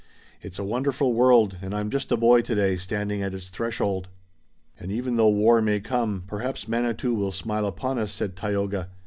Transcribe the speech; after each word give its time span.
"It's 0.41 0.57
a 0.57 0.63
wonderful 0.63 1.13
world 1.13 1.57
and 1.61 1.75
I'm 1.75 1.91
just 1.91 2.11
a 2.11 2.17
boy 2.17 2.41
today, 2.41 2.75
standing 2.75 3.21
at 3.21 3.35
its 3.35 3.49
threshold." 3.49 4.09
"And 4.79 4.91
even 4.91 5.15
though 5.15 5.29
war 5.29 5.61
may 5.61 5.79
come, 5.79 6.23
perhaps 6.25 6.67
Manitou 6.67 7.13
will 7.13 7.31
smile 7.31 7.67
upon 7.67 7.99
us," 7.99 8.11
said 8.11 8.35
Tayoga. 8.35 8.89